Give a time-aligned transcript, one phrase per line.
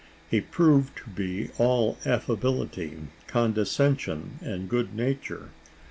[0.31, 5.49] He proved to be all affability, condescension, and good nature.